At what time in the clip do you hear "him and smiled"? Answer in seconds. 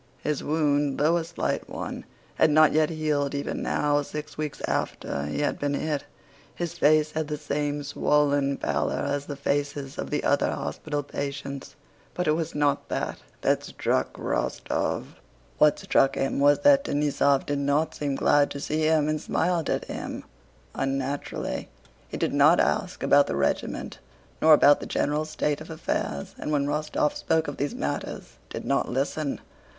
18.81-19.69